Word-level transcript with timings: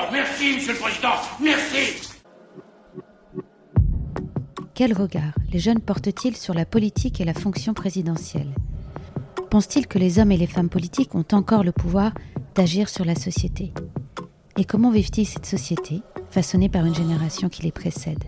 D'accord, 0.00 0.12
merci, 0.12 0.54
Monsieur 0.54 0.72
le 0.72 0.78
Président, 0.78 1.12
merci. 1.42 2.08
Quel 4.72 4.94
regard 4.94 5.34
les 5.52 5.58
jeunes 5.58 5.80
portent-ils 5.80 6.36
sur 6.36 6.54
la 6.54 6.64
politique 6.64 7.20
et 7.20 7.26
la 7.26 7.34
fonction 7.34 7.74
présidentielle? 7.74 8.54
Pensent-ils 9.50 9.86
que 9.86 9.98
les 9.98 10.18
hommes 10.18 10.32
et 10.32 10.38
les 10.38 10.46
femmes 10.46 10.70
politiques 10.70 11.14
ont 11.14 11.26
encore 11.32 11.64
le 11.64 11.72
pouvoir 11.72 12.12
d'agir 12.54 12.88
sur 12.88 13.04
la 13.04 13.14
société? 13.14 13.74
Et 14.56 14.64
comment 14.64 14.90
vivent-ils 14.90 15.26
cette 15.26 15.44
société, 15.44 16.00
façonnée 16.30 16.70
par 16.70 16.86
une 16.86 16.94
génération 16.94 17.50
qui 17.50 17.62
les 17.62 17.72
précède? 17.72 18.24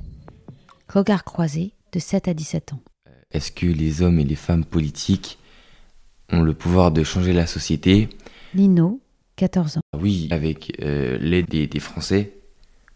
Regard 0.92 1.24
croisé 1.24 1.72
de 1.92 1.98
7 1.98 2.28
à 2.28 2.34
17 2.34 2.74
ans. 2.74 2.82
Est-ce 3.30 3.50
que 3.50 3.66
les 3.66 4.02
hommes 4.02 4.18
et 4.18 4.24
les 4.24 4.36
femmes 4.36 4.66
politiques 4.66 5.38
ont 6.30 6.42
le 6.42 6.52
pouvoir 6.52 6.90
de 6.90 7.02
changer 7.02 7.32
la 7.32 7.46
société? 7.46 8.10
Lino, 8.52 9.00
14 9.42 9.78
ans. 9.78 9.80
Oui, 9.98 10.28
avec 10.30 10.72
euh, 10.82 11.18
l'aide 11.20 11.48
des, 11.48 11.66
des 11.66 11.80
Français, 11.80 12.32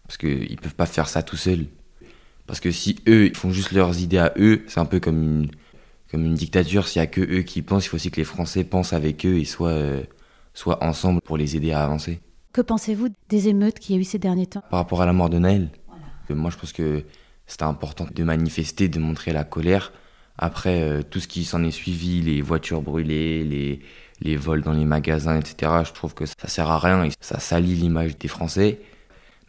parce 0.03 0.15
qu'ils 0.15 0.49
ne 0.49 0.55
peuvent 0.55 0.75
pas 0.75 0.85
faire 0.85 1.09
ça 1.09 1.21
tout 1.21 1.35
seuls. 1.35 1.65
Parce 2.45 2.61
que 2.61 2.71
si 2.71 2.99
eux, 3.05 3.25
ils 3.25 3.35
font 3.35 3.51
juste 3.51 3.73
leurs 3.73 3.99
idées 3.99 4.17
à 4.17 4.31
eux, 4.37 4.63
c'est 4.67 4.79
un 4.79 4.85
peu 4.85 5.01
comme 5.01 5.21
une, 5.21 5.51
comme 6.09 6.23
une 6.23 6.35
dictature. 6.35 6.87
S'il 6.87 7.01
n'y 7.01 7.03
a 7.03 7.07
que 7.07 7.19
eux 7.19 7.41
qui 7.41 7.61
pensent, 7.63 7.87
il 7.87 7.89
faut 7.89 7.97
aussi 7.97 8.11
que 8.11 8.15
les 8.15 8.23
Français 8.23 8.63
pensent 8.63 8.93
avec 8.93 9.25
eux 9.25 9.37
et 9.37 9.43
soient, 9.43 9.71
euh, 9.71 10.03
soient 10.53 10.81
ensemble 10.85 11.19
pour 11.19 11.35
les 11.35 11.57
aider 11.57 11.73
à 11.73 11.83
avancer. 11.83 12.21
Que 12.53 12.61
pensez-vous 12.61 13.09
des 13.27 13.49
émeutes 13.49 13.79
qu'il 13.79 13.95
y 13.95 13.97
a 13.97 14.01
eu 14.01 14.05
ces 14.05 14.17
derniers 14.17 14.47
temps? 14.47 14.63
Par 14.69 14.79
rapport 14.79 15.01
à 15.01 15.05
la 15.05 15.11
mort 15.11 15.29
de 15.29 15.39
Naël, 15.39 15.69
moi 16.29 16.49
je 16.49 16.55
pense 16.55 16.71
que 16.71 17.03
c'était 17.45 17.63
important 17.63 18.07
de 18.09 18.23
manifester, 18.23 18.87
de 18.87 18.99
montrer 18.99 19.33
la 19.33 19.43
colère. 19.43 19.91
Après, 20.37 20.81
euh, 20.81 21.01
tout 21.01 21.19
ce 21.19 21.27
qui 21.27 21.43
s'en 21.43 21.61
est 21.63 21.71
suivi, 21.71 22.21
les 22.21 22.41
voitures 22.41 22.81
brûlées, 22.81 23.43
les, 23.43 23.81
les 24.19 24.35
vols 24.35 24.61
dans 24.61 24.73
les 24.73 24.85
magasins, 24.85 25.37
etc., 25.37 25.71
je 25.85 25.93
trouve 25.93 26.13
que 26.13 26.25
ça 26.25 26.47
sert 26.47 26.69
à 26.69 26.79
rien 26.79 27.03
et 27.03 27.11
ça 27.21 27.39
salit 27.39 27.75
l'image 27.75 28.17
des 28.17 28.27
Français. 28.27 28.79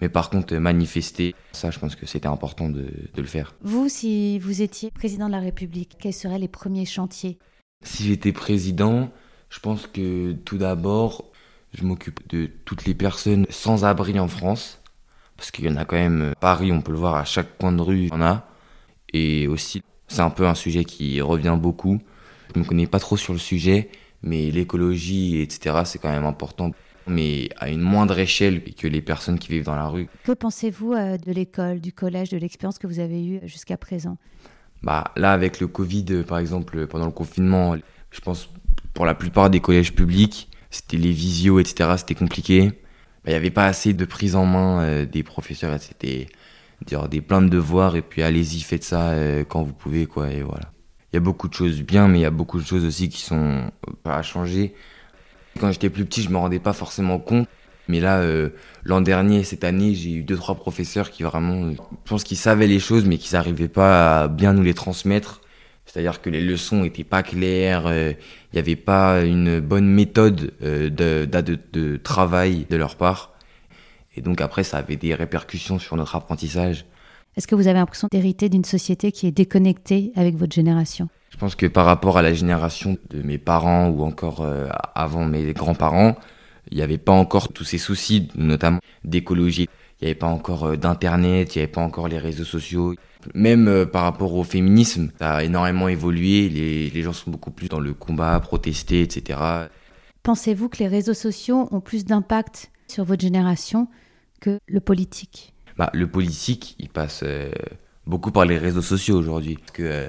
Mais 0.00 0.08
par 0.08 0.30
contre, 0.30 0.54
manifester, 0.56 1.34
ça, 1.52 1.70
je 1.70 1.78
pense 1.78 1.96
que 1.96 2.06
c'était 2.06 2.28
important 2.28 2.68
de, 2.68 2.86
de 3.14 3.20
le 3.20 3.27
faire. 3.27 3.55
Vous, 3.62 3.88
si 3.88 4.38
vous 4.38 4.62
étiez 4.62 4.91
président 4.91 5.27
de 5.27 5.33
la 5.33 5.41
République, 5.41 5.97
quels 5.98 6.12
seraient 6.12 6.38
les 6.38 6.48
premiers 6.48 6.86
chantiers? 6.86 7.38
Si 7.83 8.05
j'étais 8.05 8.33
président, 8.33 9.10
je 9.50 9.58
pense 9.58 9.86
que 9.86 10.33
tout 10.33 10.58
d'abord, 10.58 11.25
je 11.72 11.84
m'occupe 11.84 12.28
de 12.28 12.48
toutes 12.64 12.84
les 12.84 12.94
personnes 12.94 13.47
sans 13.50 13.84
abri 13.84 14.19
en 14.20 14.28
France. 14.28 14.80
Parce 15.36 15.50
qu'il 15.50 15.66
y 15.66 15.69
en 15.69 15.77
a 15.77 15.84
quand 15.84 15.97
même, 15.97 16.32
Paris, 16.41 16.72
on 16.72 16.80
peut 16.80 16.92
le 16.92 16.98
voir, 16.98 17.14
à 17.14 17.25
chaque 17.25 17.58
coin 17.58 17.72
de 17.72 17.80
rue, 17.80 17.98
il 17.98 18.08
y 18.08 18.12
en 18.12 18.22
a. 18.22 18.48
Et 19.12 19.47
aussi, 19.47 19.82
c'est 20.08 20.20
un 20.20 20.30
peu 20.30 20.47
un 20.47 20.55
sujet 20.55 20.84
qui 20.84 21.20
revient 21.20 21.56
beaucoup. 21.60 22.00
Je 22.48 22.58
ne 22.58 22.64
me 22.64 22.69
connais 22.69 22.86
pas 22.86 22.98
trop 22.98 23.16
sur 23.16 23.32
le 23.32 23.38
sujet, 23.38 23.91
mais 24.22 24.50
l'écologie, 24.50 25.41
etc., 25.41 25.83
c'est 25.84 25.98
quand 25.98 26.11
même 26.11 26.27
important. 26.27 26.72
Mais 27.06 27.48
à 27.56 27.70
une 27.70 27.80
moindre 27.80 28.19
échelle 28.19 28.62
que 28.75 28.86
les 28.86 29.00
personnes 29.00 29.38
qui 29.38 29.48
vivent 29.48 29.64
dans 29.64 29.77
la 29.77 29.86
rue. 29.86 30.08
Que 30.25 30.33
pensez-vous 30.33 30.92
euh, 30.92 31.16
de 31.16 31.33
l'école, 31.33 31.80
du 31.80 31.92
collège, 31.92 32.28
de 32.28 32.36
l'expérience 32.36 32.78
que 32.78 32.86
vous 32.86 33.00
avez 33.00 33.25
eue 33.25 33.41
jusqu'à 33.44 33.78
présent? 33.78 34.19
Bah, 34.83 35.12
là, 35.16 35.33
avec 35.33 35.58
le 35.58 35.69
Covid, 35.69 36.25
par 36.27 36.38
exemple, 36.38 36.86
pendant 36.86 37.06
le 37.06 37.12
confinement, 37.12 37.77
je 38.10 38.20
pense 38.20 38.50
pour 38.92 39.06
la 39.06 39.14
plupart 39.14 39.48
des 39.48 39.60
collèges 39.60 39.94
publics, 39.94 40.50
c'était 40.70 40.98
les 40.98 41.12
visios, 41.12 41.60
etc., 41.60 41.94
c'était 41.97 42.14
compliqué. 42.14 42.69
Bah, 42.69 42.75
Il 43.27 43.30
n'y 43.30 43.36
avait 43.36 43.50
pas 43.50 43.66
assez 43.66 43.94
de 43.94 44.05
prise 44.05 44.36
en 44.36 44.44
main 44.44 44.82
euh, 44.82 45.06
des 45.06 45.22
professeurs, 45.22 45.80
c'était 45.80 46.27
dire 46.86 47.08
des 47.08 47.20
plein 47.20 47.42
de 47.42 47.48
devoirs 47.48 47.97
et 47.97 48.03
puis 48.03 48.22
allez-y, 48.22 48.60
faites 48.60 48.84
ça 48.84 49.10
euh, 49.10 49.44
quand 49.44 49.62
vous 49.62 49.72
pouvez, 49.72 50.06
quoi, 50.06 50.30
et 50.30 50.42
voilà. 50.42 50.72
Il 51.12 51.17
y 51.17 51.19
a 51.19 51.20
beaucoup 51.20 51.48
de 51.48 51.55
choses 51.55 51.83
bien, 51.83 52.09
mais 52.09 52.19
il 52.19 52.23
y 52.23 52.27
a 52.27 52.31
beaucoup 52.31 52.59
de 52.59 52.67
choses 52.67 52.84
aussi 52.84 53.09
qui 53.09 53.20
sont 53.20 53.37
euh, 53.37 53.92
pas 54.03 54.17
à 54.17 54.23
changer. 54.23 54.75
Quand 55.59 55.73
j'étais 55.73 55.91
plus 55.91 56.05
petit, 56.05 56.23
je 56.23 56.31
me 56.31 56.37
rendais 56.37 56.61
pas 56.61 56.73
forcément 56.73 57.19
compte. 57.19 57.48
Mais 57.89 58.00
là, 58.00 58.19
euh, 58.19 58.50
l'an 58.84 59.00
dernier, 59.00 59.42
cette 59.45 59.65
année, 59.65 59.95
j'ai 59.95 60.12
eu 60.12 60.23
deux, 60.23 60.37
trois 60.37 60.55
professeurs 60.55 61.11
qui 61.11 61.23
vraiment, 61.23 61.70
je 61.70 61.77
pense 62.05 62.23
qu'ils 62.23 62.37
savaient 62.37 62.67
les 62.67 62.78
choses, 62.81 63.06
mais 63.06 63.17
qu'ils 63.17 63.34
n'arrivaient 63.34 63.69
pas 63.69 64.23
à 64.23 64.28
bien 64.28 64.53
nous 64.53 64.62
les 64.62 64.75
transmettre. 64.75 65.41
C'est-à-dire 65.87 66.20
que 66.20 66.28
les 66.28 66.42
leçons 66.42 66.84
étaient 66.84 67.03
pas 67.03 67.22
claires, 67.22 67.87
euh, 67.87 68.12
il 68.53 68.56
n'y 68.56 68.59
avait 68.59 68.77
pas 68.77 69.22
une 69.22 69.59
bonne 69.61 69.87
méthode 69.87 70.53
euh, 70.62 70.91
de, 70.91 71.27
de 71.72 71.97
travail 71.97 72.66
de 72.69 72.77
leur 72.77 72.97
part. 72.97 73.32
Et 74.15 74.21
donc 74.21 74.43
après, 74.43 74.65
ça 74.65 74.77
avait 74.77 74.97
des 74.97 75.15
répercussions 75.15 75.78
sur 75.78 75.97
notre 75.97 76.15
apprentissage. 76.15 76.84
Est-ce 77.38 77.47
que 77.47 77.54
vous 77.54 77.69
avez 77.69 77.78
l'impression 77.78 78.09
d'hériter 78.10 78.49
d'une 78.49 78.65
société 78.65 79.12
qui 79.12 79.28
est 79.28 79.31
déconnectée 79.31 80.10
avec 80.16 80.34
votre 80.34 80.53
génération? 80.53 81.09
Je 81.31 81.37
pense 81.37 81.54
que 81.54 81.66
par 81.66 81.84
rapport 81.84 82.19
à 82.19 82.22
la 82.22 82.34
génération 82.34 82.99
de 83.10 83.22
mes 83.22 83.38
parents 83.38 83.87
ou 83.91 84.03
encore 84.03 84.41
euh, 84.41 84.66
avant 84.97 85.25
mes 85.25 85.53
grands-parents, 85.53 86.16
il 86.72 86.78
n'y 86.78 86.82
avait 86.82 86.99
pas 86.99 87.12
encore 87.12 87.53
tous 87.53 87.62
ces 87.62 87.78
soucis, 87.78 88.28
notamment 88.34 88.81
d'écologie. 89.04 89.69
Il 90.00 90.04
n'y 90.04 90.10
avait 90.10 90.19
pas 90.19 90.26
encore 90.26 90.65
euh, 90.65 90.76
d'internet, 90.76 91.54
il 91.54 91.59
n'y 91.59 91.62
avait 91.62 91.71
pas 91.71 91.81
encore 91.81 92.09
les 92.09 92.19
réseaux 92.19 92.43
sociaux. 92.43 92.97
Même 93.37 93.69
euh, 93.69 93.87
par 93.87 94.03
rapport 94.03 94.34
au 94.34 94.43
féminisme, 94.43 95.12
ça 95.20 95.34
a 95.34 95.44
énormément 95.44 95.87
évolué. 95.87 96.49
Les, 96.49 96.91
les 96.91 97.03
gens 97.03 97.12
sont 97.12 97.31
beaucoup 97.31 97.53
plus 97.53 97.69
dans 97.69 97.78
le 97.78 97.94
combat, 97.94 98.41
protester, 98.41 99.00
etc. 99.00 99.38
Pensez-vous 100.25 100.69
que 100.69 100.78
les 100.78 100.88
réseaux 100.88 101.15
sociaux 101.15 101.69
ont 101.70 101.81
plus 101.81 102.05
d'impact 102.05 102.72
sur 102.88 103.05
votre 103.05 103.22
génération 103.22 103.87
que 104.41 104.59
le 104.66 104.81
politique? 104.81 105.55
Bah, 105.78 105.91
le 105.94 106.09
politique, 106.09 106.75
il 106.81 106.89
passe 106.89 107.21
euh, 107.22 107.50
beaucoup 108.05 108.33
par 108.33 108.44
les 108.44 108.59
réseaux 108.59 108.83
sociaux 108.83 109.16
aujourd'hui. 109.16 109.55
Parce 109.56 109.71
que, 109.71 109.83
euh, 109.84 110.09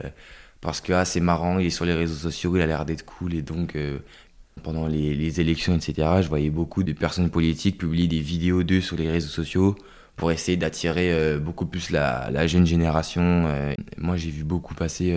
parce 0.61 0.81
que 0.81 0.93
ah, 0.93 1.05
c'est 1.05 1.19
marrant, 1.19 1.59
il 1.59 1.67
est 1.67 1.69
sur 1.69 1.85
les 1.85 1.93
réseaux 1.93 2.15
sociaux, 2.15 2.55
il 2.57 2.61
a 2.61 2.65
l'air 2.65 2.85
d'être 2.85 3.05
cool. 3.05 3.35
Et 3.35 3.43
donc, 3.43 3.75
euh, 3.75 3.99
pendant 4.63 4.87
les, 4.87 5.39
élections, 5.39 5.75
etc., 5.75 5.93
je 6.21 6.27
voyais 6.27 6.49
beaucoup 6.49 6.83
de 6.83 6.91
personnes 6.93 7.29
politiques 7.29 7.77
publier 7.77 8.07
des 8.07 8.19
vidéos 8.19 8.63
d'eux 8.63 8.81
sur 8.81 8.97
les 8.97 9.09
réseaux 9.09 9.29
sociaux 9.29 9.75
pour 10.15 10.31
essayer 10.31 10.57
d'attirer 10.57 11.37
beaucoup 11.39 11.65
plus 11.65 11.91
la, 11.91 12.29
la, 12.29 12.45
jeune 12.45 12.65
génération. 12.65 13.73
moi, 13.97 14.17
j'ai 14.17 14.31
vu 14.31 14.43
beaucoup 14.43 14.75
passer 14.75 15.15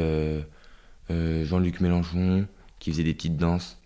Jean-Luc 1.10 1.80
Mélenchon 1.80 2.46
qui 2.78 2.92
faisait 2.92 3.02
des 3.02 3.14
petites 3.14 3.36
danses. 3.36 3.80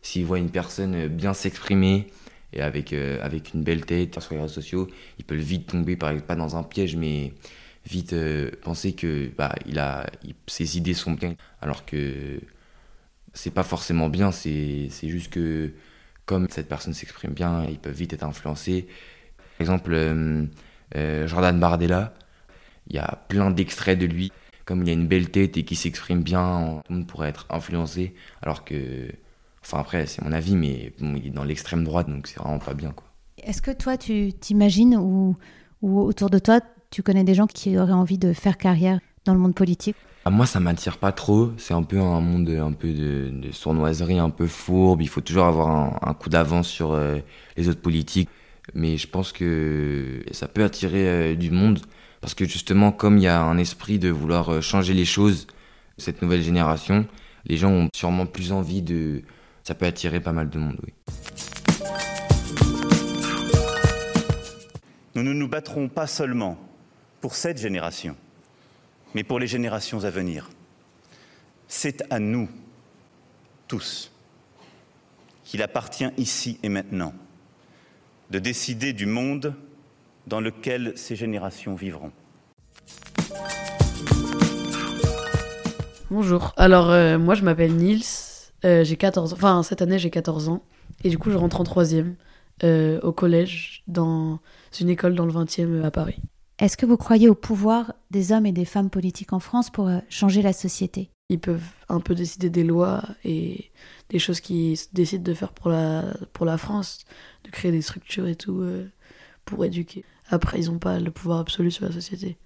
S'il 0.00 0.24
voit 0.24 0.38
une 0.38 0.48
personne 0.48 1.08
bien 1.08 1.34
s'exprimer, 1.34 2.06
et 2.54 2.62
avec, 2.62 2.92
euh, 2.92 3.18
avec 3.22 3.52
une 3.54 3.62
belle 3.62 3.84
tête 3.84 4.18
sur 4.20 4.34
les 4.34 4.40
réseaux 4.40 4.54
sociaux, 4.54 4.88
il 5.18 5.24
peut 5.24 5.34
vite 5.34 5.66
tomber, 5.68 5.96
par 5.96 6.10
exemple, 6.10 6.26
pas 6.26 6.36
dans 6.36 6.56
un 6.56 6.62
piège, 6.62 6.96
mais 6.96 7.34
vite 7.86 8.12
euh, 8.14 8.50
penser 8.62 8.94
que 8.94 9.30
bah, 9.36 9.54
il 9.66 9.78
a, 9.78 10.06
ses 10.46 10.78
idées 10.78 10.94
sont 10.94 11.12
bien, 11.12 11.34
alors 11.60 11.84
que 11.84 12.40
c'est 13.34 13.50
pas 13.50 13.64
forcément 13.64 14.08
bien, 14.08 14.30
c'est 14.32 14.88
juste 15.02 15.30
que 15.32 15.72
comme 16.26 16.48
cette 16.48 16.68
personne 16.68 16.94
s'exprime 16.94 17.32
bien, 17.32 17.66
ils 17.68 17.78
peuvent 17.78 17.94
vite 17.94 18.12
être 18.14 18.24
influencés. 18.24 18.86
Par 19.36 19.60
exemple, 19.60 19.92
euh, 19.92 20.46
Jordan 21.26 21.58
Bardella, 21.58 22.14
il 22.88 22.96
y 22.96 22.98
a 22.98 23.24
plein 23.28 23.50
d'extraits 23.50 23.98
de 23.98 24.06
lui, 24.06 24.32
comme 24.64 24.82
il 24.82 24.88
a 24.90 24.92
une 24.92 25.08
belle 25.08 25.30
tête 25.30 25.56
et 25.56 25.64
qui 25.64 25.76
s'exprime 25.76 26.22
bien, 26.22 26.82
monde 26.88 27.06
pourrait 27.06 27.28
être 27.28 27.46
influencé, 27.50 28.14
alors 28.42 28.64
que 28.64 29.08
Enfin 29.64 29.78
après, 29.80 30.06
c'est 30.06 30.22
mon 30.22 30.32
avis, 30.32 30.56
mais 30.56 30.92
bon, 31.00 31.14
il 31.16 31.28
est 31.28 31.30
dans 31.30 31.44
l'extrême 31.44 31.84
droite, 31.84 32.08
donc 32.08 32.26
c'est 32.26 32.38
vraiment 32.38 32.58
pas 32.58 32.74
bien. 32.74 32.90
quoi. 32.92 33.06
Est-ce 33.42 33.62
que 33.62 33.70
toi, 33.70 33.96
tu 33.96 34.32
t'imagines 34.32 34.96
ou, 34.96 35.36
ou 35.82 36.00
autour 36.00 36.30
de 36.30 36.38
toi, 36.38 36.60
tu 36.90 37.02
connais 37.02 37.24
des 37.24 37.34
gens 37.34 37.46
qui 37.46 37.76
auraient 37.78 37.92
envie 37.92 38.18
de 38.18 38.32
faire 38.32 38.58
carrière 38.58 39.00
dans 39.24 39.32
le 39.32 39.40
monde 39.40 39.54
politique? 39.54 39.96
Ah, 40.26 40.30
Moi, 40.30 40.46
ça 40.46 40.60
m'attire 40.60 40.98
pas 40.98 41.12
trop. 41.12 41.50
C'est 41.58 41.74
un 41.74 41.82
peu 41.82 41.98
un 41.98 42.20
monde 42.20 42.48
un 42.48 42.72
peu 42.72 42.92
de, 42.92 43.30
de, 43.30 43.52
sournoiserie, 43.52 44.18
un 44.18 44.30
peu 44.30 44.46
fourbe. 44.46 45.02
Il 45.02 45.08
faut 45.08 45.20
toujours 45.20 45.44
avoir 45.44 45.68
un, 45.68 45.98
un 46.02 46.14
coup 46.14 46.28
d'avance 46.30 46.68
sur 46.68 46.92
euh, 46.92 47.18
les 47.56 47.68
autres 47.68 47.80
politiques. 47.82 48.28
Mais 48.74 48.96
je 48.96 49.06
pense 49.06 49.32
que 49.32 50.24
ça 50.30 50.48
peut 50.48 50.64
attirer 50.64 51.06
euh, 51.08 51.34
du 51.34 51.50
monde. 51.50 51.80
Parce 52.22 52.32
que 52.34 52.46
justement, 52.46 52.90
comme 52.92 53.18
il 53.18 53.24
y 53.24 53.28
a 53.28 53.42
un 53.42 53.58
esprit 53.58 53.98
de 53.98 54.08
vouloir 54.08 54.48
euh, 54.50 54.60
changer 54.62 54.94
les 54.94 55.04
choses, 55.04 55.46
cette 55.98 56.22
nouvelle 56.22 56.42
génération, 56.42 57.06
les 57.46 57.58
gens 57.58 57.70
ont 57.70 57.88
sûrement 57.94 58.24
plus 58.24 58.52
envie 58.52 58.80
de 58.80 59.22
ça 59.64 59.74
peut 59.74 59.86
attirer 59.86 60.20
pas 60.20 60.32
mal 60.32 60.50
de 60.50 60.58
monde, 60.58 60.78
oui. 60.84 60.92
Nous 65.14 65.22
ne 65.22 65.32
nous 65.32 65.48
battrons 65.48 65.88
pas 65.88 66.06
seulement 66.06 66.58
pour 67.22 67.34
cette 67.34 67.58
génération, 67.58 68.14
mais 69.14 69.24
pour 69.24 69.38
les 69.38 69.46
générations 69.46 70.04
à 70.04 70.10
venir. 70.10 70.50
C'est 71.66 72.04
à 72.12 72.18
nous, 72.18 72.48
tous, 73.66 74.12
qu'il 75.44 75.62
appartient 75.62 76.10
ici 76.18 76.58
et 76.62 76.68
maintenant 76.68 77.14
de 78.30 78.38
décider 78.38 78.92
du 78.92 79.06
monde 79.06 79.54
dans 80.26 80.40
lequel 80.40 80.92
ces 80.96 81.16
générations 81.16 81.74
vivront. 81.74 82.12
Bonjour, 86.10 86.52
alors 86.56 86.90
euh, 86.90 87.18
moi 87.18 87.34
je 87.34 87.42
m'appelle 87.42 87.74
Nils, 87.74 88.33
euh, 88.64 88.84
j'ai 88.84 88.96
14 88.96 89.32
Enfin, 89.32 89.62
cette 89.62 89.82
année, 89.82 89.98
j'ai 89.98 90.10
14 90.10 90.48
ans. 90.48 90.62
Et 91.02 91.10
du 91.10 91.18
coup, 91.18 91.30
je 91.30 91.36
rentre 91.36 91.60
en 91.60 91.64
troisième 91.64 92.16
euh, 92.62 93.00
au 93.02 93.12
collège 93.12 93.82
dans 93.86 94.40
une 94.80 94.88
école 94.88 95.14
dans 95.14 95.26
le 95.26 95.32
20e 95.32 95.82
à 95.82 95.90
Paris. 95.90 96.16
Est-ce 96.58 96.76
que 96.76 96.86
vous 96.86 96.96
croyez 96.96 97.28
au 97.28 97.34
pouvoir 97.34 97.94
des 98.10 98.32
hommes 98.32 98.46
et 98.46 98.52
des 98.52 98.64
femmes 98.64 98.90
politiques 98.90 99.32
en 99.32 99.40
France 99.40 99.70
pour 99.70 99.88
euh, 99.88 99.98
changer 100.08 100.40
la 100.40 100.52
société? 100.52 101.10
Ils 101.30 101.40
peuvent 101.40 101.62
un 101.88 102.00
peu 102.00 102.14
décider 102.14 102.50
des 102.50 102.64
lois 102.64 103.02
et 103.24 103.70
des 104.10 104.18
choses 104.18 104.40
qu'ils 104.40 104.78
décident 104.92 105.24
de 105.24 105.34
faire 105.34 105.52
pour 105.52 105.70
la, 105.70 106.04
pour 106.32 106.46
la 106.46 106.58
France, 106.58 107.04
de 107.44 107.50
créer 107.50 107.72
des 107.72 107.82
structures 107.82 108.28
et 108.28 108.36
tout. 108.36 108.60
Euh, 108.60 108.88
pour 109.44 109.64
éduquer. 109.64 110.04
Après, 110.28 110.58
ils 110.58 110.70
n'ont 110.70 110.78
pas 110.78 110.98
le 110.98 111.10
pouvoir 111.10 111.40
absolu 111.40 111.70
sur 111.70 111.84
la 111.84 111.92
société. 111.92 112.36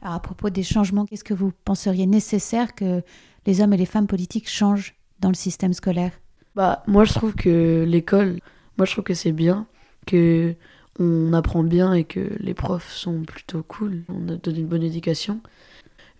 Alors, 0.00 0.14
à 0.14 0.20
propos 0.20 0.50
des 0.50 0.62
changements, 0.62 1.04
qu'est-ce 1.04 1.24
que 1.24 1.34
vous 1.34 1.52
penseriez 1.64 2.06
nécessaire 2.06 2.74
que 2.74 3.02
les 3.46 3.60
hommes 3.60 3.72
et 3.72 3.76
les 3.76 3.86
femmes 3.86 4.06
politiques 4.06 4.48
changent? 4.48 4.94
Dans 5.22 5.30
le 5.30 5.34
système 5.34 5.72
scolaire? 5.72 6.12
Bah, 6.54 6.82
moi, 6.86 7.04
je 7.04 7.14
trouve 7.14 7.34
que 7.34 7.84
l'école, 7.84 8.40
moi, 8.76 8.84
je 8.84 8.92
trouve 8.92 9.04
que 9.04 9.14
c'est 9.14 9.32
bien 9.32 9.66
que 10.06 10.54
on 10.98 11.32
apprend 11.32 11.62
bien 11.62 11.94
et 11.94 12.04
que 12.04 12.36
les 12.38 12.52
profs 12.52 12.92
sont 12.92 13.22
plutôt 13.22 13.62
cool. 13.62 14.04
On 14.10 14.18
donne 14.18 14.56
une 14.56 14.66
bonne 14.66 14.82
éducation. 14.82 15.40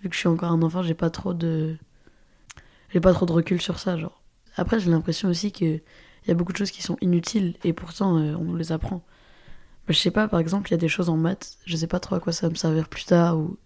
Vu 0.02 0.08
que 0.08 0.14
je 0.14 0.20
suis 0.20 0.28
encore 0.28 0.50
un 0.50 0.62
enfant, 0.62 0.82
j'ai 0.82 0.94
pas 0.94 1.10
trop 1.10 1.34
de, 1.34 1.76
j'ai 2.90 3.00
pas 3.00 3.12
trop 3.12 3.26
de 3.26 3.32
recul 3.32 3.60
sur 3.60 3.78
ça, 3.78 3.98
genre. 3.98 4.22
Après, 4.56 4.80
j'ai 4.80 4.90
l'impression 4.90 5.28
aussi 5.28 5.52
que 5.52 5.80
il 6.24 6.28
y 6.28 6.30
a 6.30 6.34
beaucoup 6.34 6.52
de 6.52 6.56
choses 6.56 6.70
qui 6.70 6.82
sont 6.82 6.96
inutiles 7.00 7.56
et 7.64 7.72
pourtant 7.72 8.16
euh, 8.16 8.34
on 8.36 8.44
nous 8.44 8.56
les 8.56 8.70
apprend. 8.70 9.02
je 9.88 9.94
sais 9.94 10.10
pas, 10.10 10.28
par 10.28 10.40
exemple, 10.40 10.68
il 10.68 10.72
y 10.72 10.74
a 10.74 10.78
des 10.78 10.88
choses 10.88 11.08
en 11.08 11.16
maths, 11.16 11.58
je 11.66 11.76
sais 11.76 11.88
pas 11.88 12.00
trop 12.00 12.14
à 12.14 12.20
quoi 12.20 12.32
ça 12.32 12.46
va 12.46 12.50
me 12.50 12.56
servir 12.56 12.88
plus 12.88 13.04
tard 13.04 13.38
ou 13.38 13.56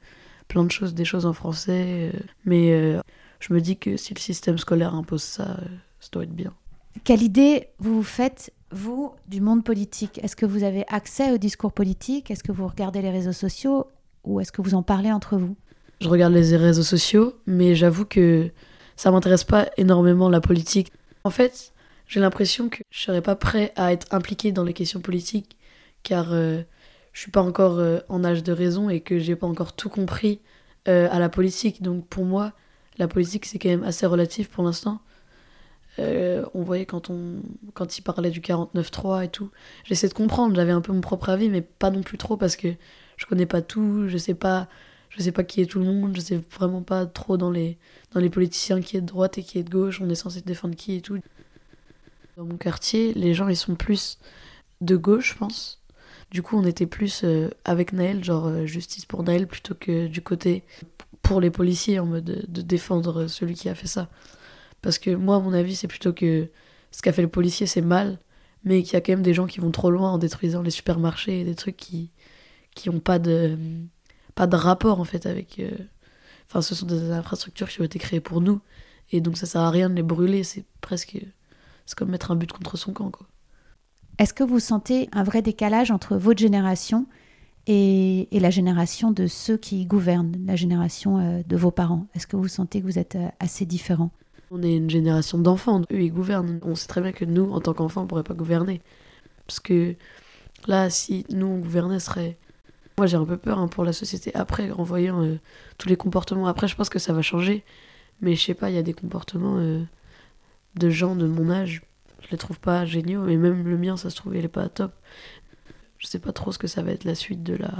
plein 0.49 0.65
de 0.65 0.71
choses, 0.71 0.95
des 0.95 1.05
choses 1.05 1.27
en 1.27 1.33
français, 1.33 2.13
euh, 2.15 2.19
mais 2.45 2.73
euh, 2.73 3.01
je 3.41 3.53
me 3.53 3.61
dis 3.61 3.77
que 3.77 3.97
si 3.97 4.15
le 4.15 4.21
système 4.21 4.59
scolaire 4.59 4.95
impose 4.95 5.23
ça, 5.23 5.57
ça 6.01 6.09
doit 6.13 6.25
être 6.25 6.35
bien. 6.35 6.53
Quelle 7.05 7.23
idée 7.23 7.69
vous 7.79 7.97
vous 7.97 8.03
faites, 8.03 8.53
vous, 8.71 9.13
du 9.29 9.41
monde 9.41 9.65
politique? 9.65 10.19
Est-ce 10.23 10.37
que 10.37 10.47
vous 10.47 10.65
avez 10.65 10.85
accès 10.89 11.33
au 11.33 11.39
discours 11.39 11.73
politique? 11.73 12.31
Est-ce 12.31 12.43
que 12.43 12.53
vous 12.53 12.67
regardez 12.67 13.03
les 13.03 13.11
réseaux 13.11 13.33
sociaux? 13.33 13.87
Ou 14.25 14.41
est-ce 14.41 14.53
que 14.53 14.63
vous 14.63 14.75
en 14.75 14.83
parlez 14.83 15.13
entre 15.13 15.37
vous? 15.37 15.57
Je 16.01 16.09
regarde 16.09 16.33
les 16.33 16.57
réseaux 16.57 16.83
sociaux, 16.83 17.35
mais 17.47 17.75
j'avoue 17.75 18.05
que 18.05 18.51
ça 18.97 19.11
m'intéresse 19.11 19.45
pas 19.45 19.69
énormément 19.77 20.29
la 20.29 20.41
politique. 20.41 20.93
En 21.25 21.31
fait, 21.31 21.73
j'ai 22.07 22.21
l'impression 22.21 22.69
que 22.69 22.79
je 22.91 23.01
serais 23.01 23.23
pas 23.23 23.37
prêt 23.37 23.73
à 23.77 23.93
être 23.93 24.07
impliqué 24.13 24.53
dans 24.53 24.65
les 24.65 24.73
questions 24.73 25.01
politiques, 25.01 25.57
car 26.03 26.33
euh, 26.33 26.63
je 27.13 27.21
suis 27.21 27.31
pas 27.31 27.43
encore 27.43 27.79
euh, 27.79 28.01
en 28.09 28.25
âge 28.25 28.43
de 28.43 28.53
raison 28.53 28.91
et 28.91 29.01
que 29.01 29.19
j'ai 29.19 29.37
pas 29.37 29.47
encore 29.47 29.75
tout 29.75 29.89
compris 29.89 30.41
euh, 30.89 31.09
à 31.11 31.19
la 31.19 31.29
politique. 31.29 31.83
Donc 31.83 32.07
pour 32.07 32.25
moi, 32.25 32.53
la 32.99 33.09
politique 33.09 33.47
c'est 33.47 33.59
quand 33.59 33.69
même 33.69 33.85
assez 33.85 34.07
relatif 34.07 34.49
pour 34.49 34.65
l'instant. 34.65 35.01
on 35.99 36.63
voyait 36.63 36.87
quand 36.87 37.11
on 37.11 37.43
quand 37.75 37.99
il 37.99 38.03
parlait 38.03 38.31
du 38.31 38.41
49.3 38.41 39.25
et 39.25 39.29
tout, 39.29 39.51
j'essaie 39.85 40.09
de 40.09 40.15
comprendre. 40.15 40.55
J'avais 40.57 40.73
un 40.73 40.81
peu 40.81 40.93
mon 40.93 41.01
propre 41.01 41.29
avis, 41.31 41.49
mais 41.49 41.63
pas 41.63 41.91
non 41.91 42.03
plus 42.03 42.19
trop 42.19 42.37
parce 42.37 42.57
que 42.57 42.69
je 43.17 43.27
connais 43.27 43.47
pas 43.47 43.63
tout, 43.63 44.09
je 44.09 44.19
sais 44.19 44.35
pas 44.35 44.69
je 45.11 45.23
sais 45.23 45.33
pas 45.33 45.45
qui 45.45 45.61
est 45.63 45.67
tout 45.67 45.79
le 45.79 45.87
monde, 45.87 46.15
je 46.15 46.21
sais 46.21 46.41
vraiment 46.59 46.83
pas 46.83 47.07
trop 47.07 47.37
dans 47.37 47.51
les 47.51 47.79
dans 48.13 48.21
les 48.21 48.31
politiciens 48.31 48.81
qui 48.81 48.97
est 48.97 49.01
de 49.01 49.07
droite 49.07 49.39
et 49.39 49.43
qui 49.43 49.59
est 49.59 49.63
de 49.63 49.71
gauche, 49.71 50.01
on 50.01 50.09
est 50.11 50.15
censé 50.15 50.43
défendre 50.43 50.75
qui 50.77 50.97
et 50.97 51.01
tout. 51.01 51.19
Dans 52.37 52.45
mon 52.45 52.57
quartier, 52.57 53.15
les 53.15 53.33
gens 53.33 53.49
ils 53.49 53.57
sont 53.57 53.77
plus 53.77 54.19
de 54.81 54.97
gauche, 54.97 55.33
je 55.33 55.39
pense. 55.39 55.83
Du 56.31 56.43
coup, 56.43 56.59
on 56.59 56.65
était 56.65 56.87
plus 56.87 57.23
euh, 57.25 57.49
avec 57.65 57.93
Naël, 57.93 58.23
genre 58.25 58.47
euh, 58.47 58.67
justice 58.67 59.07
pour 59.07 59.23
Naël, 59.23 59.47
plutôt 59.47 59.75
que 59.75 60.09
du 60.09 60.21
côté 60.23 60.65
pour 61.27 61.41
les 61.41 61.51
policiers, 61.51 61.99
en 61.99 62.07
mode 62.07 62.25
de, 62.25 62.63
défendre 62.63 63.27
celui 63.27 63.55
qui 63.55 63.69
a 63.69 63.75
fait 63.75 63.87
ça. 63.87 64.09
Parce 64.83 64.99
que 64.99 65.11
moi, 65.11 65.37
à 65.37 65.41
mon 65.41 65.53
avis, 65.53 65.75
c'est 65.75 65.89
plutôt 65.89 66.13
que 66.13 66.49
ce 66.91 67.03
qu'a 67.03 67.13
fait 67.13 67.23
le 67.23 67.29
policier, 67.29 67.67
c'est 67.67 67.81
mal, 67.81 68.19
mais 68.65 68.83
qu'il 68.83 68.95
y 68.95 68.97
a 68.97 69.01
quand 69.01 69.13
même 69.13 69.23
des 69.23 69.35
gens 69.35 69.47
qui 69.47 69.61
vont 69.61 69.71
trop 69.71 69.91
loin 69.91 70.13
en 70.13 70.19
détruisant 70.19 70.63
les 70.63 70.71
supermarchés 70.71 71.41
et 71.41 71.45
des 71.45 71.55
trucs 71.55 71.77
qui 71.77 72.11
qui 72.75 72.91
ont 72.91 73.01
pas 73.01 73.19
de 73.19 73.57
pas 74.35 74.47
de 74.47 74.57
rapport 74.57 75.01
en 75.01 75.05
fait 75.05 75.27
avec. 75.27 75.59
Euh, 75.59 75.71
enfin, 76.49 76.63
ce 76.63 76.75
sont 76.75 76.87
des 76.87 77.11
infrastructures 77.11 77.69
qui 77.69 77.81
ont 77.81 77.85
été 77.85 77.99
créées 77.99 78.21
pour 78.21 78.41
nous, 78.41 78.61
et 79.13 79.21
donc 79.21 79.37
ça 79.37 79.47
sert 79.47 79.63
à 79.63 79.71
rien 79.71 79.91
de 79.91 79.95
les 79.95 80.03
brûler. 80.03 80.45
C'est 80.45 80.65
presque 80.81 81.19
c'est 81.87 81.97
comme 81.97 82.11
mettre 82.11 82.31
un 82.31 82.37
but 82.37 82.53
contre 82.53 82.77
son 82.77 82.93
camp. 82.93 83.11
Quoi. 83.11 83.27
Est-ce 84.19 84.35
que 84.35 84.45
vous 84.45 84.61
sentez 84.61 85.09
un 85.13 85.23
vrai 85.23 85.43
décalage 85.43 85.91
entre 85.91 86.17
votre 86.17 86.41
génération 86.41 87.07
et, 87.67 88.29
la 88.33 88.51
génération 88.51 89.11
de 89.11 89.27
ceux 89.27 89.57
qui 89.57 89.87
gouvernent, 89.87 90.37
la 90.47 90.57
génération 90.57 91.19
euh, 91.19 91.43
de 91.47 91.57
vos 91.57 91.71
parents 91.71 92.07
Est-ce 92.15 92.27
que 92.27 92.37
vous 92.37 92.49
sentez 92.49 92.81
que 92.81 92.87
vous 92.87 92.99
êtes 92.99 93.17
euh, 93.17 93.29
assez 93.41 93.67
différents? 93.67 94.11
On 94.53 94.63
est 94.63 94.77
une 94.77 94.91
génération 94.91 95.39
d'enfants, 95.39 95.83
eux 95.93 96.03
ils 96.03 96.13
gouvernent. 96.13 96.61
On 96.63 96.77
sait 96.77 96.87
très 96.87 97.01
bien 97.01 97.13
que 97.13 97.25
nous, 97.25 97.51
en 97.51 97.61
tant 97.61 97.75
qu'enfants, 97.75 98.03
on 98.03 98.07
pourrait 98.07 98.23
pas 98.23 98.35
gouverner. 98.35 98.81
Parce 99.47 99.59
que 99.59 99.97
là, 100.69 100.91
si 100.91 101.27
nous 101.31 101.47
on 101.47 101.59
gouvernait, 101.59 101.99
ce 101.99 102.07
serait. 102.07 102.39
Moi 102.99 103.07
j'ai 103.07 103.17
un 103.17 103.25
peu 103.25 103.37
peur 103.37 103.59
hein, 103.59 103.69
pour 103.69 103.85
la 103.85 103.93
société 103.93 104.35
après, 104.35 104.71
en 104.71 104.85
voyant 104.85 105.23
euh, 105.23 105.39
tous 105.79 105.89
les 105.89 105.97
comportements. 105.97 106.47
Après, 106.47 106.69
je 106.69 106.77
pense 106.77 106.89
que 106.89 107.01
ça 107.01 107.13
va 107.13 107.23
changer. 107.23 107.65
Mais 108.21 108.37
je 108.37 108.45
sais 108.45 108.55
pas, 108.55 108.71
il 108.71 108.77
y 108.77 108.79
a 108.79 108.83
des 108.83 108.95
comportements 108.95 109.59
de 109.59 110.91
gens 110.91 111.15
de 111.17 111.27
mon 111.27 111.51
âge. 111.51 111.83
Je 112.23 112.31
les 112.31 112.39
trouve 112.39 112.59
pas 112.59 112.87
géniaux, 112.87 113.23
mais 113.23 113.37
même 113.37 113.69
le 113.69 113.77
mien, 113.77 113.97
ça 113.97 114.09
se 114.09 114.17
trouve, 114.17 114.35
il 114.37 114.45
est 114.45 114.49
pas 114.49 114.69
top. 114.69 114.93
Je 115.99 116.07
sais 116.07 116.19
pas 116.19 116.33
trop 116.33 116.53
ce 116.53 116.59
que 116.59 116.67
ça 116.67 116.83
va 116.83 116.93
être 116.93 117.05
la 117.05 117.15
suite 117.15 117.43
de 117.43 117.55
la. 117.55 117.73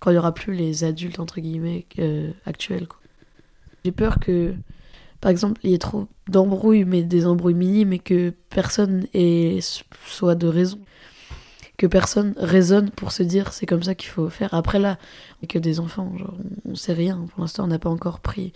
Quand 0.00 0.10
il 0.10 0.14
y 0.14 0.18
aura 0.18 0.34
plus 0.34 0.54
les 0.54 0.84
adultes, 0.84 1.20
entre 1.20 1.40
guillemets, 1.40 1.86
euh, 1.98 2.32
actuels. 2.44 2.86
J'ai 3.84 3.92
peur 3.92 4.18
que, 4.18 4.54
par 5.20 5.30
exemple, 5.30 5.60
il 5.64 5.70
y 5.70 5.74
ait 5.74 5.78
trop 5.78 6.08
d'embrouilles, 6.28 6.84
mais 6.84 7.02
des 7.02 7.26
embrouilles 7.26 7.54
minimes, 7.54 7.92
et 7.92 7.98
que 7.98 8.30
personne 8.50 9.06
soit 10.06 10.34
de 10.34 10.46
raison. 10.46 10.78
Que 11.76 11.86
personne 11.86 12.34
raisonne 12.36 12.90
pour 12.90 13.12
se 13.12 13.22
dire 13.22 13.52
c'est 13.52 13.66
comme 13.66 13.82
ça 13.82 13.94
qu'il 13.94 14.10
faut 14.10 14.28
faire. 14.30 14.54
Après 14.54 14.78
là, 14.78 14.98
et 15.42 15.46
que 15.46 15.58
des 15.58 15.80
enfants, 15.80 16.16
genre, 16.16 16.36
on 16.64 16.74
sait 16.74 16.92
rien. 16.92 17.26
Pour 17.32 17.40
l'instant, 17.40 17.64
on 17.64 17.68
n'a 17.68 17.78
pas 17.78 17.90
encore 17.90 18.20
pris 18.20 18.52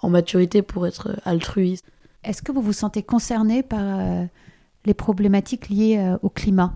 en 0.00 0.10
maturité 0.10 0.62
pour 0.62 0.86
être 0.86 1.20
altruiste. 1.24 1.84
Est-ce 2.24 2.42
que 2.42 2.52
vous 2.52 2.62
vous 2.62 2.72
sentez 2.72 3.02
concerné 3.02 3.62
par 3.62 3.82
euh, 3.82 4.24
les 4.86 4.94
problématiques 4.94 5.68
liées 5.68 5.98
euh, 5.98 6.16
au 6.22 6.30
climat? 6.30 6.74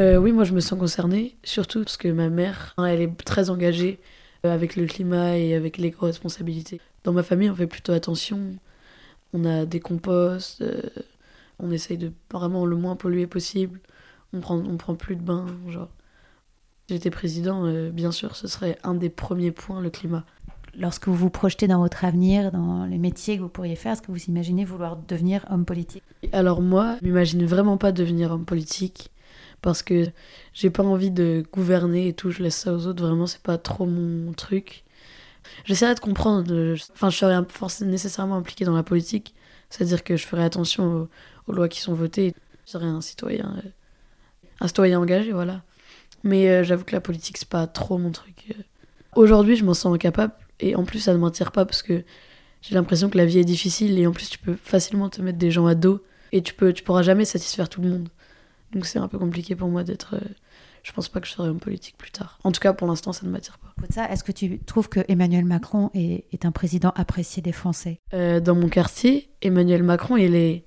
Euh, 0.00 0.16
Oui, 0.16 0.32
moi 0.32 0.44
je 0.44 0.52
me 0.52 0.60
sens 0.60 0.78
concernée, 0.78 1.36
surtout 1.44 1.80
parce 1.84 1.96
que 1.96 2.08
ma 2.08 2.28
mère, 2.28 2.74
hein, 2.76 2.86
elle 2.86 3.00
est 3.00 3.24
très 3.24 3.50
engagée 3.50 4.00
avec 4.42 4.74
le 4.76 4.86
climat 4.86 5.36
et 5.36 5.54
avec 5.54 5.78
l'éco-responsabilité. 5.78 6.80
Dans 7.04 7.12
ma 7.12 7.22
famille, 7.22 7.50
on 7.50 7.54
fait 7.54 7.66
plutôt 7.66 7.92
attention. 7.92 8.56
On 9.32 9.44
a 9.44 9.66
des 9.66 9.80
composts, 9.80 10.64
on 11.58 11.70
essaye 11.70 11.98
de 11.98 12.12
vraiment 12.32 12.66
le 12.66 12.76
moins 12.76 12.96
polluer 12.96 13.26
possible. 13.26 13.80
On 14.32 14.40
prend, 14.40 14.56
on 14.56 14.76
prend 14.76 14.94
plus 14.94 15.16
de 15.16 15.22
bains, 15.22 15.46
genre. 15.68 15.88
J'étais 16.88 17.10
président, 17.10 17.90
bien 17.90 18.10
sûr, 18.10 18.34
ce 18.34 18.48
serait 18.48 18.76
un 18.82 18.94
des 18.94 19.10
premiers 19.10 19.52
points, 19.52 19.80
le 19.80 19.90
climat 19.90 20.24
lorsque 20.78 21.08
vous 21.08 21.14
vous 21.14 21.30
projetez 21.30 21.66
dans 21.66 21.78
votre 21.78 22.04
avenir, 22.04 22.52
dans 22.52 22.84
les 22.84 22.98
métiers 22.98 23.36
que 23.36 23.42
vous 23.42 23.48
pourriez 23.48 23.76
faire, 23.76 23.92
est-ce 23.92 24.02
que 24.02 24.12
vous 24.12 24.24
imaginez 24.24 24.64
vouloir 24.64 24.96
devenir 24.96 25.44
homme 25.50 25.64
politique? 25.64 26.02
Alors 26.32 26.60
moi, 26.60 26.96
je 27.00 27.06
m'imagine 27.06 27.44
vraiment 27.44 27.76
pas 27.76 27.92
devenir 27.92 28.32
homme 28.32 28.44
politique 28.44 29.10
parce 29.62 29.82
que 29.82 30.06
j'ai 30.52 30.70
pas 30.70 30.82
envie 30.82 31.10
de 31.10 31.44
gouverner 31.52 32.08
et 32.08 32.12
tout, 32.12 32.30
je 32.30 32.42
laisse 32.42 32.56
ça 32.56 32.72
aux 32.72 32.86
autres, 32.86 33.04
vraiment 33.04 33.26
c'est 33.26 33.42
pas 33.42 33.58
trop 33.58 33.86
mon 33.86 34.32
truc. 34.32 34.84
J'essaierai 35.64 35.94
de 35.94 36.00
comprendre, 36.00 36.76
enfin 36.92 37.10
je 37.10 37.44
forcément 37.48 37.90
nécessairement 37.90 38.36
impliqué 38.36 38.64
dans 38.64 38.74
la 38.74 38.82
politique, 38.82 39.34
c'est-à-dire 39.68 40.04
que 40.04 40.16
je 40.16 40.26
ferai 40.26 40.44
attention 40.44 41.08
aux, 41.46 41.52
lois 41.52 41.68
qui 41.68 41.80
sont 41.80 41.94
votées, 41.94 42.34
je 42.66 42.72
serai 42.72 42.86
un 42.86 43.00
citoyen, 43.00 43.54
euh, 43.64 43.68
un 44.60 44.68
citoyen 44.68 45.00
engagé, 45.00 45.32
voilà. 45.32 45.62
Mais 46.22 46.48
euh, 46.48 46.64
j'avoue 46.64 46.84
que 46.84 46.92
la 46.92 47.00
politique 47.00 47.38
c'est 47.38 47.48
pas 47.48 47.66
trop 47.66 47.98
mon 47.98 48.12
truc. 48.12 48.54
Aujourd'hui 49.16 49.56
je 49.56 49.64
m'en 49.64 49.74
sens 49.74 49.94
incapable, 49.94 50.34
et 50.60 50.76
en 50.76 50.84
plus, 50.84 51.00
ça 51.00 51.12
ne 51.12 51.18
m'attire 51.18 51.52
pas 51.52 51.64
parce 51.64 51.82
que 51.82 52.04
j'ai 52.62 52.74
l'impression 52.74 53.08
que 53.08 53.16
la 53.16 53.24
vie 53.24 53.38
est 53.38 53.44
difficile 53.44 53.98
et 53.98 54.06
en 54.06 54.12
plus, 54.12 54.28
tu 54.28 54.38
peux 54.38 54.56
facilement 54.62 55.08
te 55.08 55.22
mettre 55.22 55.38
des 55.38 55.50
gens 55.50 55.66
à 55.66 55.74
dos 55.74 56.02
et 56.32 56.42
tu, 56.42 56.54
peux, 56.54 56.72
tu 56.72 56.82
pourras 56.84 57.02
jamais 57.02 57.24
satisfaire 57.24 57.68
tout 57.68 57.80
le 57.80 57.88
monde. 57.88 58.08
Donc 58.72 58.86
c'est 58.86 58.98
un 58.98 59.08
peu 59.08 59.18
compliqué 59.18 59.56
pour 59.56 59.68
moi 59.68 59.84
d'être. 59.84 60.14
Euh, 60.16 60.28
je 60.82 60.92
pense 60.92 61.08
pas 61.08 61.20
que 61.20 61.26
je 61.26 61.32
serai 61.32 61.48
homme 61.48 61.60
politique 61.60 61.96
plus 61.98 62.10
tard. 62.10 62.38
En 62.42 62.52
tout 62.52 62.60
cas, 62.60 62.72
pour 62.72 62.86
l'instant, 62.88 63.12
ça 63.12 63.26
ne 63.26 63.30
m'attire 63.30 63.58
pas. 63.58 63.70
Est-ce 64.04 64.24
que 64.24 64.32
tu 64.32 64.58
trouves 64.60 64.88
que 64.88 65.00
Emmanuel 65.08 65.44
Macron 65.44 65.90
est, 65.92 66.24
est 66.32 66.44
un 66.46 66.52
président 66.52 66.92
apprécié 66.96 67.42
des 67.42 67.52
Français? 67.52 68.00
Euh, 68.14 68.40
Dans 68.40 68.54
mon 68.54 68.68
quartier, 68.68 69.28
Emmanuel 69.42 69.82
Macron, 69.82 70.16
il 70.16 70.34
est, 70.34 70.64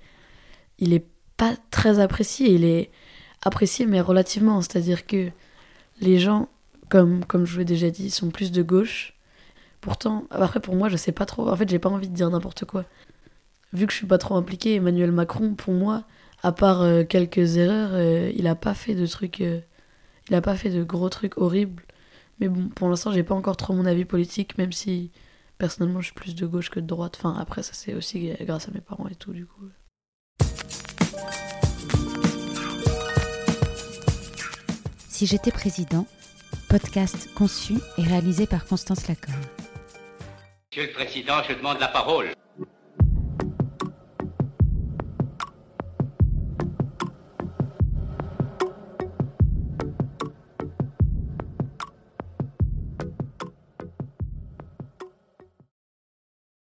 il 0.77 0.93
est 0.93 1.05
pas 1.37 1.55
très 1.71 1.99
apprécié. 1.99 2.51
Il 2.51 2.63
est 2.63 2.91
apprécié, 3.41 3.85
mais 3.85 4.01
relativement. 4.01 4.61
C'est-à-dire 4.61 5.07
que 5.07 5.31
les 5.99 6.19
gens, 6.19 6.49
comme, 6.89 7.25
comme 7.25 7.45
je 7.45 7.53
vous 7.53 7.59
l'ai 7.59 7.65
déjà 7.65 7.89
dit, 7.89 8.11
sont 8.11 8.29
plus 8.29 8.51
de 8.51 8.61
gauche. 8.61 9.15
Pourtant, 9.81 10.25
après 10.29 10.59
pour 10.59 10.75
moi, 10.75 10.89
je 10.89 10.95
sais 10.97 11.11
pas 11.11 11.25
trop. 11.25 11.49
En 11.49 11.55
fait, 11.55 11.67
j'ai 11.69 11.79
pas 11.79 11.89
envie 11.89 12.07
de 12.07 12.15
dire 12.15 12.29
n'importe 12.29 12.65
quoi. 12.65 12.85
Vu 13.73 13.87
que 13.87 13.91
je 13.91 13.97
suis 13.97 14.07
pas 14.07 14.19
trop 14.19 14.35
impliquée, 14.35 14.75
Emmanuel 14.75 15.11
Macron, 15.11 15.55
pour 15.55 15.73
moi, 15.73 16.03
à 16.43 16.51
part 16.51 16.81
euh, 16.81 17.03
quelques 17.05 17.57
erreurs, 17.57 17.91
euh, 17.93 18.31
il 18.35 18.47
a 18.47 18.55
pas 18.55 18.73
fait 18.73 18.95
de 18.95 19.07
trucs. 19.07 19.41
Euh, 19.41 19.61
il 20.29 20.35
a 20.35 20.41
pas 20.41 20.55
fait 20.55 20.69
de 20.69 20.83
gros 20.83 21.09
trucs 21.09 21.37
horribles. 21.37 21.83
Mais 22.39 22.49
bon, 22.49 22.69
pour 22.69 22.89
l'instant, 22.89 23.11
j'ai 23.11 23.23
pas 23.23 23.35
encore 23.35 23.57
trop 23.57 23.73
mon 23.73 23.85
avis 23.85 24.05
politique, 24.05 24.57
même 24.57 24.71
si 24.71 25.11
personnellement, 25.57 26.01
je 26.01 26.07
suis 26.07 26.13
plus 26.13 26.35
de 26.35 26.45
gauche 26.45 26.69
que 26.69 26.79
de 26.79 26.85
droite. 26.85 27.15
Enfin, 27.17 27.35
après, 27.39 27.63
ça 27.63 27.71
c'est 27.73 27.93
aussi 27.93 28.31
grâce 28.41 28.67
à 28.67 28.71
mes 28.71 28.81
parents 28.81 29.07
et 29.07 29.15
tout, 29.15 29.33
du 29.33 29.45
coup. 29.45 29.69
Si 35.09 35.25
j'étais 35.25 35.51
président, 35.51 36.05
podcast 36.69 37.29
conçu 37.35 37.75
et 37.97 38.03
réalisé 38.03 38.47
par 38.47 38.65
Constance 38.65 39.07
Lacombe. 39.07 39.35
Monsieur 40.71 40.87
le 40.87 40.93
Président, 40.93 41.43
je 41.47 41.53
demande 41.53 41.79
la 41.79 41.87
parole. 41.87 42.33